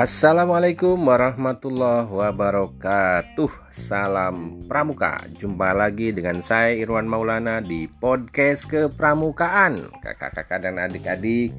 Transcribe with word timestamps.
Assalamualaikum 0.00 0.96
warahmatullahi 0.96 2.08
wabarakatuh. 2.08 3.68
Salam 3.68 4.64
Pramuka. 4.64 5.28
Jumpa 5.36 5.76
lagi 5.76 6.08
dengan 6.08 6.40
saya 6.40 6.72
Irwan 6.72 7.04
Maulana 7.04 7.60
di 7.60 7.84
podcast 7.84 8.64
kepramukaan. 8.64 9.92
Kakak-kakak 10.00 10.64
dan 10.64 10.80
adik-adik 10.80 11.52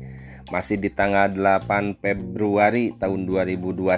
Masih 0.50 0.82
di 0.82 0.89
tanggal 0.89 1.30
8 1.30 2.02
Februari 2.02 2.98
tahun 2.98 3.30
2021 3.30 3.93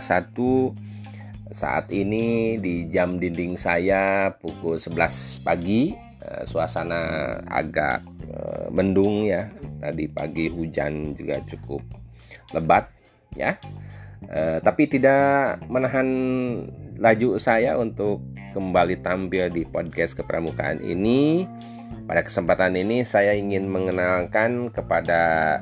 Saat 1.56 1.88
ini 1.96 2.60
di 2.60 2.92
jam 2.92 3.24
dinding 3.24 3.56
saya 3.56 4.28
pukul 4.44 4.76
11 4.76 5.40
pagi. 5.40 5.96
Eh, 6.20 6.44
Suasana 6.44 7.40
agak 7.48 8.04
eh, 8.28 8.68
mendung 8.76 9.24
ya. 9.24 9.48
Tadi 9.80 10.12
pagi 10.12 10.52
hujan 10.52 11.16
juga 11.16 11.40
cukup 11.48 11.80
lebat 12.52 12.92
ya 13.40 13.56
Eh, 14.30 14.60
tapi 14.64 14.88
tidak 14.88 15.64
menahan 15.68 16.08
laju 16.98 17.36
saya 17.42 17.76
untuk 17.76 18.24
kembali 18.54 19.02
tampil 19.02 19.50
di 19.50 19.68
podcast 19.68 20.16
kepramukaan 20.16 20.80
ini. 20.80 21.50
Pada 22.08 22.26
kesempatan 22.26 22.78
ini 22.78 23.06
saya 23.06 23.36
ingin 23.36 23.70
mengenalkan 23.70 24.72
kepada 24.74 25.60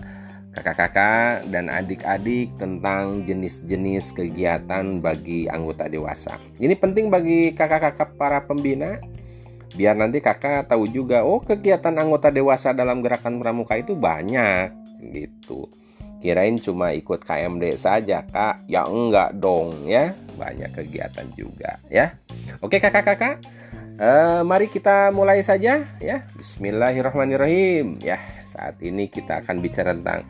kakak-kakak 0.52 1.48
dan 1.48 1.72
adik-adik 1.72 2.52
tentang 2.60 3.24
jenis-jenis 3.24 4.12
kegiatan 4.12 5.00
bagi 5.00 5.48
anggota 5.48 5.88
dewasa. 5.88 6.36
Ini 6.60 6.76
penting 6.76 7.08
bagi 7.08 7.56
kakak-kakak 7.56 8.20
para 8.20 8.44
pembina 8.44 9.00
biar 9.72 9.96
nanti 9.96 10.20
kakak 10.20 10.68
tahu 10.68 10.84
juga 10.92 11.24
oh 11.24 11.40
kegiatan 11.40 11.96
anggota 11.96 12.28
dewasa 12.28 12.76
dalam 12.76 13.00
gerakan 13.00 13.40
pramuka 13.40 13.80
itu 13.80 13.96
banyak 13.96 14.76
gitu. 15.16 15.72
Kirain 16.22 16.62
cuma 16.62 16.94
ikut 16.94 17.26
KMD 17.26 17.74
saja 17.82 18.22
kak. 18.22 18.70
Ya 18.70 18.86
enggak 18.86 19.42
dong 19.42 19.90
ya. 19.90 20.14
Banyak 20.38 20.70
kegiatan 20.78 21.26
juga 21.34 21.82
ya. 21.90 22.14
Oke 22.62 22.78
kakak-kakak 22.78 23.42
uh, 23.98 24.42
Mari 24.46 24.70
kita 24.70 25.10
mulai 25.10 25.42
saja 25.42 25.82
ya. 25.98 26.18
Bismillahirrahmanirrahim 26.38 27.98
Ya. 28.06 28.22
Saat 28.46 28.78
ini 28.86 29.10
kita 29.10 29.42
akan 29.42 29.66
bicara 29.66 29.98
tentang 29.98 30.30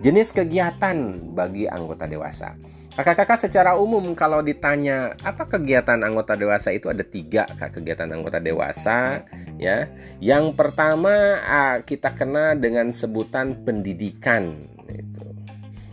Jenis 0.00 0.32
kegiatan 0.32 0.96
bagi 1.36 1.68
anggota 1.68 2.08
dewasa. 2.08 2.56
Kakak-kakak 2.96 3.36
secara 3.36 3.76
umum 3.76 4.16
kalau 4.16 4.40
ditanya 4.40 5.12
apa 5.20 5.44
kegiatan 5.44 6.00
anggota 6.00 6.40
dewasa? 6.40 6.72
Itu 6.72 6.88
ada 6.88 7.04
tiga 7.04 7.44
kak 7.44 7.76
kegiatan 7.76 8.08
anggota 8.08 8.40
dewasa 8.40 9.28
ya. 9.60 9.92
Yang 10.16 10.56
pertama 10.56 11.36
kita 11.84 12.16
kenal 12.16 12.56
dengan 12.56 12.88
sebutan 12.96 13.60
pendidikan 13.60 14.56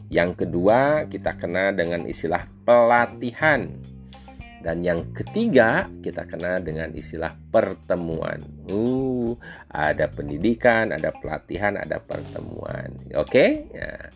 yang 0.08 0.31
kedua, 0.36 1.03
kita 1.11 1.36
kenal 1.36 1.75
dengan 1.75 2.08
istilah 2.08 2.47
pelatihan. 2.63 3.67
Dan 4.64 4.81
yang 4.83 5.14
ketiga, 5.14 5.88
kita 6.02 6.27
kenal 6.27 6.64
dengan 6.64 6.91
istilah 6.95 7.36
pertemuan. 7.52 8.41
Uh, 8.72 9.36
ada 9.69 10.08
pendidikan, 10.08 10.95
ada 10.95 11.11
pelatihan, 11.11 11.77
ada 11.77 11.99
pertemuan. 11.99 12.91
Oke? 13.16 13.31
Okay? 13.31 13.49
Ya. 13.75 14.11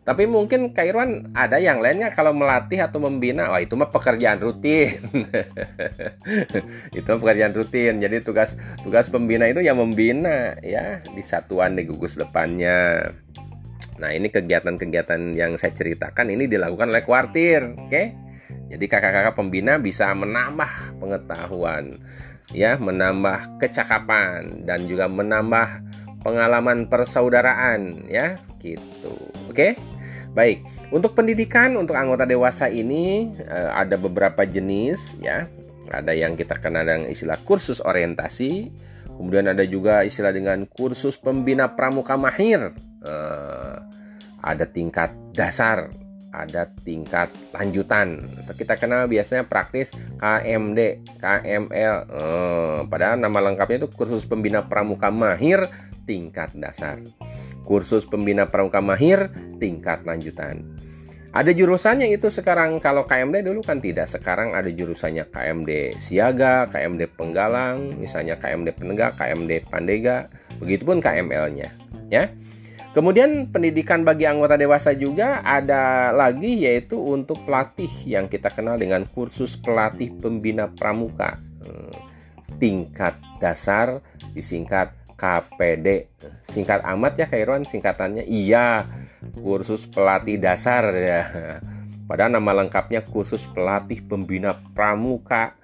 Tapi 0.00 0.26
mungkin 0.26 0.74
Kak 0.74 0.90
Irwan 0.90 1.30
ada 1.36 1.62
yang 1.62 1.78
lainnya 1.78 2.10
kalau 2.10 2.34
melatih 2.34 2.82
atau 2.82 2.98
membina, 2.98 3.52
wah 3.52 3.62
itu 3.62 3.78
mah 3.78 3.92
pekerjaan 3.92 4.42
rutin. 4.42 4.98
itu 6.98 7.06
pekerjaan 7.06 7.54
rutin. 7.54 8.02
Jadi 8.02 8.18
tugas 8.24 8.58
tugas 8.82 9.06
pembina 9.06 9.46
itu 9.46 9.62
yang 9.62 9.78
membina 9.78 10.58
ya 10.64 10.98
di 11.04 11.22
satuan 11.22 11.78
di 11.78 11.86
gugus 11.86 12.18
depannya. 12.18 13.12
Nah, 14.00 14.16
ini 14.16 14.32
kegiatan-kegiatan 14.32 15.36
yang 15.36 15.60
saya 15.60 15.76
ceritakan 15.76 16.32
ini 16.32 16.48
dilakukan 16.48 16.88
oleh 16.88 17.04
kuartir, 17.04 17.76
oke? 17.76 17.92
Okay? 17.92 18.16
Jadi 18.72 18.84
kakak-kakak 18.88 19.36
pembina 19.36 19.76
bisa 19.76 20.08
menambah 20.16 20.96
pengetahuan, 20.96 22.00
ya, 22.56 22.80
menambah 22.80 23.60
kecakapan 23.60 24.64
dan 24.64 24.88
juga 24.88 25.04
menambah 25.04 25.84
pengalaman 26.24 26.88
persaudaraan, 26.88 28.08
ya, 28.08 28.40
gitu. 28.64 29.12
Oke? 29.52 29.52
Okay? 29.52 29.72
Baik, 30.32 30.64
untuk 30.94 31.12
pendidikan 31.18 31.76
untuk 31.76 31.98
anggota 31.98 32.24
dewasa 32.24 32.72
ini 32.72 33.34
eh, 33.36 33.70
ada 33.74 34.00
beberapa 34.00 34.48
jenis, 34.48 35.20
ya. 35.20 35.44
Ada 35.90 36.14
yang 36.14 36.38
kita 36.38 36.56
kenal 36.56 36.86
dengan 36.86 37.10
istilah 37.10 37.42
kursus 37.42 37.82
orientasi, 37.82 38.70
kemudian 39.20 39.50
ada 39.52 39.66
juga 39.68 40.00
istilah 40.00 40.32
dengan 40.32 40.64
kursus 40.64 41.20
pembina 41.20 41.68
pramuka 41.76 42.16
mahir 42.16 42.72
uh, 43.04 43.29
ada 44.40 44.64
tingkat 44.64 45.12
dasar, 45.32 45.88
ada 46.30 46.70
tingkat 46.86 47.28
lanjutan. 47.54 48.26
Kita 48.54 48.78
kenal 48.78 49.06
biasanya 49.10 49.46
praktis 49.46 49.90
KMD, 50.18 51.04
KML. 51.18 51.94
Uh, 52.10 52.78
padahal 52.86 53.18
nama 53.18 53.38
lengkapnya 53.50 53.86
itu 53.86 53.88
kursus 53.90 54.24
pembina 54.24 54.64
pramuka 54.64 55.10
mahir 55.10 55.66
tingkat 56.06 56.54
dasar. 56.54 57.02
Kursus 57.66 58.06
pembina 58.06 58.48
pramuka 58.48 58.82
mahir 58.82 59.30
tingkat 59.58 60.02
lanjutan. 60.06 60.66
Ada 61.30 61.54
jurusannya 61.54 62.10
itu 62.10 62.26
sekarang 62.26 62.82
kalau 62.82 63.06
KMD 63.06 63.46
dulu 63.46 63.62
kan 63.62 63.78
tidak. 63.78 64.10
Sekarang 64.10 64.50
ada 64.50 64.66
jurusannya 64.66 65.30
KMD 65.30 66.02
Siaga, 66.02 66.66
KMD 66.74 67.06
Penggalang, 67.14 67.94
misalnya 68.02 68.34
KMD 68.34 68.74
Penegak, 68.74 69.14
KMD 69.14 69.62
Pandega, 69.70 70.26
begitupun 70.58 70.98
KML-nya, 70.98 71.70
ya. 72.10 72.34
Kemudian 72.90 73.46
pendidikan 73.54 74.02
bagi 74.02 74.26
anggota 74.26 74.58
dewasa 74.58 74.90
juga 74.98 75.46
ada 75.46 76.10
lagi 76.10 76.66
yaitu 76.66 76.98
untuk 76.98 77.46
pelatih 77.46 77.90
yang 78.02 78.26
kita 78.26 78.50
kenal 78.50 78.74
dengan 78.74 79.06
kursus 79.06 79.54
pelatih 79.54 80.10
pembina 80.18 80.66
pramuka 80.66 81.38
hmm, 81.62 81.94
tingkat 82.58 83.14
dasar 83.38 84.02
disingkat 84.34 84.90
KPD. 85.20 86.08
Singkat 86.48 86.80
amat 86.96 87.12
ya 87.20 87.26
Kairon 87.28 87.68
singkatannya. 87.68 88.24
Iya, 88.24 88.88
kursus 89.36 89.84
pelatih 89.84 90.40
dasar 90.40 90.88
ya. 90.96 91.22
Padahal 92.08 92.40
nama 92.40 92.64
lengkapnya 92.64 93.04
kursus 93.04 93.46
pelatih 93.46 94.02
pembina 94.02 94.56
pramuka 94.74 95.54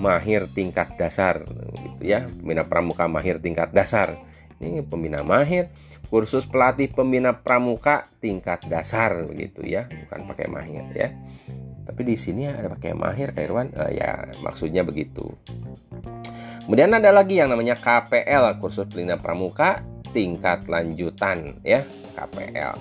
mahir 0.00 0.50
tingkat 0.50 0.96
dasar 0.98 1.44
gitu 1.78 2.02
ya. 2.02 2.26
Pembina 2.40 2.64
pramuka 2.64 3.04
mahir 3.06 3.38
tingkat 3.38 3.70
dasar. 3.70 4.16
Ini 4.60 4.86
pembina 4.86 5.22
mahir 5.26 5.70
kursus 6.10 6.46
pelatih 6.46 6.92
pembina 6.94 7.34
pramuka 7.34 8.06
tingkat 8.22 8.66
dasar 8.70 9.26
begitu 9.26 9.66
ya. 9.66 9.86
Bukan 9.86 10.30
pakai 10.30 10.46
mahir 10.46 10.84
ya. 10.94 11.10
Tapi 11.84 12.00
di 12.06 12.16
sini 12.16 12.48
ada 12.48 12.70
pakai 12.72 12.96
mahir 12.96 13.34
Kak 13.34 13.44
Irwan. 13.44 13.68
Uh, 13.74 13.90
ya 13.92 14.30
maksudnya 14.40 14.86
begitu. 14.86 15.34
Kemudian 16.64 16.96
ada 16.96 17.12
lagi 17.12 17.36
yang 17.36 17.52
namanya 17.52 17.76
KPL 17.76 18.56
kursus 18.62 18.88
pembina 18.88 19.20
pramuka 19.20 19.84
tingkat 20.14 20.70
lanjutan 20.70 21.58
ya 21.66 21.82
KPL 22.14 22.78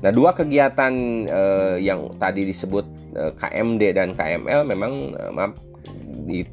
nah 0.00 0.08
dua 0.08 0.32
kegiatan 0.32 0.92
uh, 1.28 1.76
yang 1.76 2.08
tadi 2.16 2.48
disebut 2.48 2.88
uh, 3.20 3.28
eh, 3.28 3.32
KMD 3.36 3.82
dan 3.92 4.16
KML 4.16 4.64
memang 4.64 5.12
uh, 5.12 5.28
maaf 5.28 5.52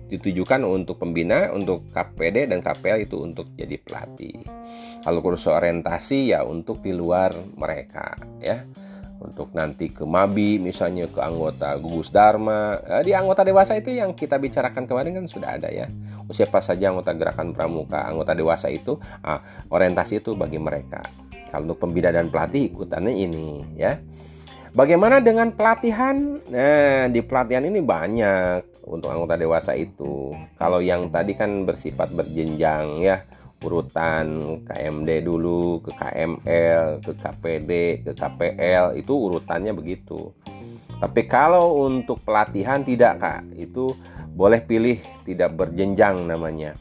ditujukan 0.10 0.62
untuk 0.66 0.98
pembina, 0.98 1.54
untuk 1.54 1.88
KPD 1.94 2.50
dan 2.50 2.60
KPL 2.60 3.06
itu 3.06 3.22
untuk 3.22 3.54
jadi 3.54 3.78
pelatih. 3.78 4.44
Kalau 5.06 5.22
kursus 5.22 5.54
orientasi 5.54 6.34
ya 6.36 6.44
untuk 6.44 6.82
di 6.82 6.92
luar 6.92 7.34
mereka 7.56 8.18
ya. 8.42 8.66
Untuk 9.18 9.50
nanti 9.58 9.90
ke 9.90 10.06
Mabi 10.06 10.62
misalnya 10.62 11.10
ke 11.10 11.18
anggota 11.18 11.74
gugus 11.82 12.14
Dharma. 12.14 12.78
Eh, 12.86 13.02
di 13.10 13.18
anggota 13.18 13.42
dewasa 13.42 13.74
itu 13.74 13.90
yang 13.90 14.14
kita 14.14 14.38
bicarakan 14.38 14.86
kemarin 14.86 15.18
kan 15.18 15.26
sudah 15.26 15.58
ada 15.58 15.74
ya. 15.74 15.90
Oh, 16.30 16.34
siapa 16.34 16.62
saja 16.62 16.94
anggota 16.94 17.18
gerakan 17.18 17.50
pramuka, 17.50 18.06
anggota 18.06 18.38
dewasa 18.38 18.70
itu 18.70 19.02
ah, 19.26 19.42
orientasi 19.74 20.22
itu 20.22 20.38
bagi 20.38 20.62
mereka. 20.62 21.02
Kalau 21.50 21.73
untuk 21.73 21.82
pembina 21.82 22.14
dan 22.14 22.30
pelatih 22.30 22.70
ikutannya 22.70 23.14
ini 23.18 23.47
ya. 23.73 23.97
Bagaimana 24.78 25.18
dengan 25.18 25.50
pelatihan? 25.50 26.38
Nah, 26.53 27.09
di 27.09 27.26
pelatihan 27.26 27.66
ini 27.66 27.82
banyak 27.82 28.85
untuk 28.85 29.09
anggota 29.09 29.34
dewasa 29.34 29.74
itu. 29.74 30.38
Kalau 30.53 30.85
yang 30.85 31.09
tadi 31.09 31.34
kan 31.34 31.66
bersifat 31.66 32.14
berjenjang 32.14 33.02
ya, 33.02 33.26
urutan 33.66 34.62
KMD 34.70 35.26
dulu 35.26 35.82
ke 35.82 35.97
KML, 35.97 37.02
ke 37.02 37.09
KPD, 37.09 37.72
ke 38.06 38.12
KPL 38.14 38.94
itu 39.02 39.14
urutannya 39.18 39.74
begitu. 39.74 40.29
Tapi 41.02 41.26
kalau 41.26 41.90
untuk 41.90 42.22
pelatihan 42.22 42.85
tidak 42.85 43.18
Kak, 43.18 43.50
itu 43.58 43.97
boleh 44.38 44.62
pilih 44.62 45.02
tidak 45.26 45.58
berjenjang 45.58 46.22
namanya. 46.22 46.78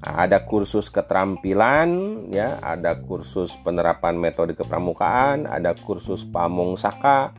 Ada 0.00 0.48
kursus 0.48 0.88
keterampilan, 0.88 1.88
ya, 2.32 2.56
ada 2.64 2.96
kursus 3.04 3.52
penerapan 3.60 4.16
metode 4.16 4.56
kepramukaan, 4.56 5.44
ada 5.44 5.76
kursus 5.76 6.24
pamong 6.24 6.80
saka, 6.80 7.36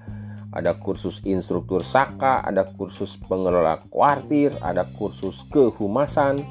ada 0.53 0.77
kursus 0.77 1.25
instruktur 1.25 1.81
saka, 1.81 2.45
ada 2.45 2.61
kursus 2.67 3.17
pengelola 3.17 3.81
kuartir, 3.89 4.53
ada 4.61 4.85
kursus 4.85 5.41
kehumasan, 5.49 6.45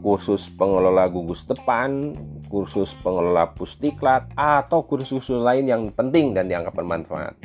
kursus 0.00 0.48
pengelola 0.48 1.04
gugus 1.12 1.44
depan, 1.44 2.16
kursus 2.48 2.96
pengelola 3.04 3.52
pustiklat, 3.52 4.32
atau 4.32 4.88
kursus-kursus 4.88 5.36
lain 5.36 5.68
yang 5.68 5.82
penting 5.92 6.32
dan 6.32 6.48
dianggap 6.48 6.72
bermanfaat. 6.72 7.36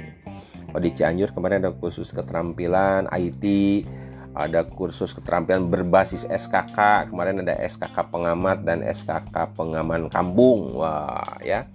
oh 0.72 0.80
di 0.80 0.96
Cianjur 0.96 1.36
kemarin 1.36 1.64
ada 1.64 1.76
kursus 1.76 2.16
keterampilan 2.16 3.12
IT 3.12 3.44
ada 4.38 4.62
kursus 4.64 5.18
keterampilan 5.18 5.66
berbasis 5.66 6.24
SKK 6.30 7.10
kemarin 7.10 7.42
ada 7.42 7.58
SKK 7.58 8.14
pengamat 8.14 8.62
dan 8.62 8.86
SKK 8.86 9.58
pengaman 9.58 10.08
kampung. 10.08 10.78
Wah 10.78 11.42
ya. 11.42 11.66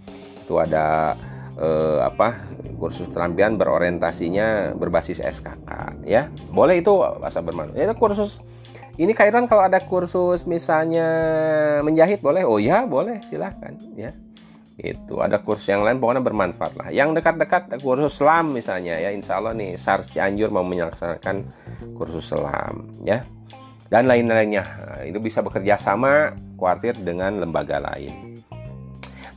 Itu 0.47 0.62
ada 0.62 1.19
eh, 1.59 1.99
apa 2.00 2.38
kursus 2.79 3.11
keterampilan 3.11 3.59
berorientasinya 3.59 4.79
berbasis 4.79 5.19
SKK 5.19 6.03
ya. 6.06 6.31
Boleh 6.55 6.79
itu 6.79 6.94
bahasa 6.99 7.43
bermanfaat 7.43 7.79
itu 7.82 7.97
kursus. 7.99 8.38
Ini 8.94 9.17
kairan 9.17 9.49
kalau 9.49 9.64
ada 9.64 9.81
kursus 9.82 10.44
misalnya 10.47 11.09
menjahit 11.82 12.23
boleh? 12.23 12.47
Oh 12.47 12.62
ya 12.62 12.87
boleh. 12.87 13.19
Silahkan 13.25 13.75
ya 13.99 14.12
itu 14.80 15.20
ada 15.20 15.44
kursus 15.44 15.69
yang 15.69 15.84
lain 15.84 16.00
pokoknya 16.00 16.24
bermanfaat 16.24 16.72
lah. 16.80 16.88
Yang 16.88 17.20
dekat-dekat 17.20 17.76
kursus 17.84 18.16
selam 18.16 18.56
misalnya 18.56 18.96
ya. 18.96 19.12
Insya 19.12 19.38
Allah 19.38 19.52
nih 19.52 19.76
SAR 19.76 20.04
Cianjur 20.06 20.48
mau 20.48 20.64
melaksanakan 20.64 21.44
kursus 21.96 22.32
selam 22.32 22.88
ya. 23.04 23.20
Dan 23.92 24.08
lain-lainnya. 24.08 24.64
Nah, 24.64 25.02
itu 25.04 25.20
bisa 25.20 25.44
bekerja 25.44 25.76
sama 25.76 26.32
kuartir 26.56 26.96
dengan 26.96 27.44
lembaga 27.44 27.76
lain. 27.76 28.40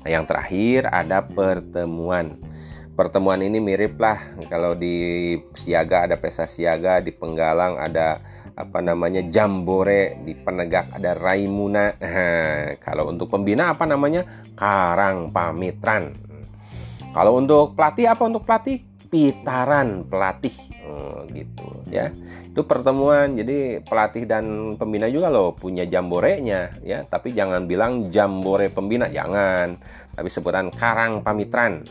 Nah 0.05 0.09
yang 0.13 0.23
terakhir 0.23 0.87
ada 0.87 1.25
pertemuan. 1.25 2.39
Pertemuan 2.95 3.43
ini 3.43 3.59
mirip 3.59 3.99
lah. 3.99 4.21
Kalau 4.47 4.71
di 4.71 5.35
siaga 5.51 6.07
ada 6.07 6.15
pesta 6.15 6.47
siaga 6.47 7.03
di 7.03 7.11
penggalang 7.11 7.75
ada 7.75 8.21
apa 8.55 8.79
namanya 8.79 9.19
jambore 9.27 10.23
di 10.23 10.31
penegak. 10.31 10.95
Ada 10.95 11.11
raimuna. 11.15 11.99
Kalau 12.85 13.11
untuk 13.11 13.27
pembina 13.27 13.75
apa 13.75 13.83
namanya? 13.83 14.23
Karang 14.55 15.29
pamitran. 15.29 16.15
Kalau 17.11 17.39
untuk 17.39 17.75
pelatih 17.75 18.11
apa 18.11 18.23
untuk 18.27 18.47
pelatih? 18.47 18.83
Pitaran 19.11 20.03
pelatih. 20.07 20.55
Oh, 20.87 21.23
gitu 21.31 21.67
ya. 21.91 22.11
Itu 22.51 22.63
pertemuan. 22.63 23.35
Jadi 23.35 23.83
pelatih 23.83 24.23
dan 24.23 24.75
pembina 24.79 25.11
juga 25.11 25.27
loh 25.27 25.51
punya 25.51 25.83
jamborenya 25.83 26.79
ya. 26.83 27.03
Tapi 27.03 27.35
jangan 27.35 27.67
bilang 27.67 28.07
jambore 28.07 28.71
pembina 28.71 29.11
jangan. 29.11 29.75
Tapi 30.15 30.27
sebutan 30.31 30.71
karang 30.71 31.19
pamitran. 31.23 31.83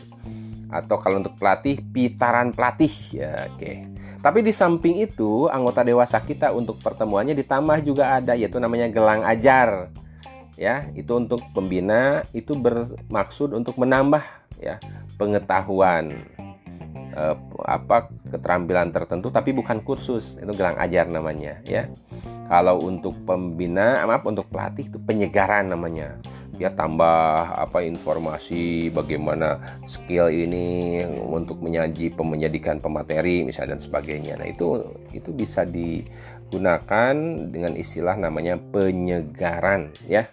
Atau 0.69 0.97
kalau 0.97 1.21
untuk 1.21 1.37
pelatih 1.37 1.77
pitaran 1.93 2.49
pelatih. 2.53 2.93
Ya 3.13 3.49
oke. 3.53 3.57
okay. 3.61 3.94
Tapi 4.25 4.41
di 4.41 4.49
samping 4.49 5.05
itu 5.05 5.45
anggota 5.53 5.85
dewasa 5.85 6.17
kita 6.17 6.49
untuk 6.49 6.81
pertemuannya 6.81 7.37
ditambah 7.37 7.77
juga 7.85 8.17
ada 8.17 8.33
yaitu 8.33 8.57
namanya 8.57 8.89
gelang 8.89 9.21
ajar. 9.21 9.93
Ya 10.57 10.89
itu 10.97 11.13
untuk 11.13 11.45
pembina 11.53 12.25
itu 12.33 12.57
bermaksud 12.57 13.53
untuk 13.53 13.77
menambah 13.77 14.25
ya 14.57 14.81
pengetahuan 15.21 16.25
eh, 17.13 17.37
apa 17.69 18.09
keterampilan 18.33 18.89
tertentu 18.89 19.29
tapi 19.29 19.53
bukan 19.53 19.85
kursus. 19.85 20.41
Itu 20.41 20.57
gelang 20.57 20.81
ajar 20.81 21.05
namanya 21.05 21.61
ya. 21.61 21.85
Kalau 22.49 22.81
untuk 22.81 23.13
pembina 23.29 24.09
maaf 24.09 24.25
untuk 24.25 24.49
pelatih 24.49 24.89
itu 24.89 24.97
penyegaran 24.97 25.69
namanya 25.69 26.17
ya 26.55 26.71
tambah 26.71 27.51
apa 27.55 27.83
informasi 27.83 28.89
bagaimana 28.91 29.59
skill 29.83 30.31
ini 30.31 31.03
untuk 31.09 31.59
menyaji 31.59 32.15
menjadikan 32.15 32.79
pemateri 32.79 33.43
misalnya 33.43 33.75
dan 33.75 33.81
sebagainya. 33.83 34.39
Nah, 34.39 34.47
itu 34.47 34.83
itu 35.11 35.29
bisa 35.35 35.67
digunakan 35.67 37.13
dengan 37.51 37.73
istilah 37.75 38.15
namanya 38.15 38.55
penyegaran 38.57 39.91
ya. 40.07 40.27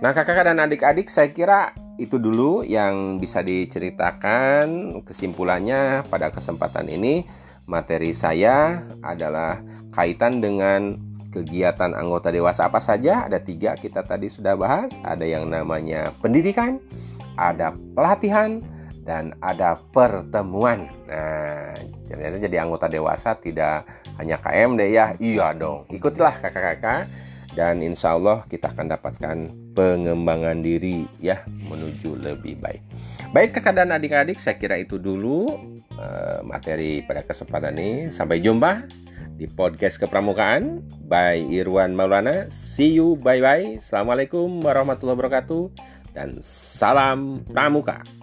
Nah, 0.00 0.16
kakak-kakak 0.16 0.48
dan 0.48 0.64
adik-adik 0.64 1.12
saya 1.12 1.28
kira 1.28 1.76
itu 2.00 2.16
dulu 2.16 2.64
yang 2.64 3.20
bisa 3.20 3.44
diceritakan 3.44 4.96
kesimpulannya 5.04 6.08
pada 6.08 6.32
kesempatan 6.32 6.88
ini 6.88 7.28
materi 7.68 8.16
saya 8.16 8.88
adalah 9.04 9.60
kaitan 9.92 10.40
dengan 10.40 11.09
kegiatan 11.30 11.94
anggota 11.94 12.34
dewasa 12.34 12.66
apa 12.66 12.82
saja? 12.82 13.26
Ada 13.26 13.38
tiga 13.40 13.78
kita 13.78 14.02
tadi 14.02 14.26
sudah 14.28 14.58
bahas. 14.58 14.90
Ada 15.06 15.24
yang 15.24 15.46
namanya 15.48 16.10
pendidikan, 16.18 16.82
ada 17.38 17.72
pelatihan, 17.94 18.60
dan 19.10 19.34
ada 19.40 19.74
pertemuan. 19.90 20.86
Nah, 21.08 21.74
ternyata 22.06 22.36
jadi 22.38 22.62
anggota 22.62 22.86
dewasa 22.86 23.34
tidak 23.34 23.88
hanya 24.20 24.36
KMD 24.38 24.80
ya. 24.92 25.16
Iya 25.18 25.56
dong. 25.56 25.88
Ikutilah 25.88 26.38
kakak-kakak 26.38 27.08
dan 27.50 27.82
insya 27.82 28.14
Allah 28.14 28.46
kita 28.46 28.70
akan 28.70 28.86
dapatkan 28.86 29.36
pengembangan 29.74 30.62
diri 30.62 31.08
ya 31.18 31.42
menuju 31.46 32.22
lebih 32.22 32.62
baik. 32.62 32.82
Baik 33.34 33.58
kakak 33.58 33.82
dan 33.82 33.90
adik-adik, 33.90 34.38
saya 34.38 34.58
kira 34.58 34.78
itu 34.78 34.98
dulu 34.98 35.58
uh, 35.98 36.38
materi 36.46 37.02
pada 37.02 37.26
kesempatan 37.26 37.74
ini. 37.78 38.14
Sampai 38.14 38.38
jumpa 38.38 38.86
di 39.40 39.48
podcast 39.48 39.96
kepramukaan 39.96 40.84
by 41.08 41.40
Irwan 41.40 41.96
Maulana. 41.96 42.52
See 42.52 43.00
you, 43.00 43.16
bye 43.16 43.40
bye. 43.40 43.80
Assalamualaikum 43.80 44.60
warahmatullahi 44.60 45.16
wabarakatuh 45.16 45.62
dan 46.12 46.36
salam 46.44 47.40
pramuka. 47.48 48.19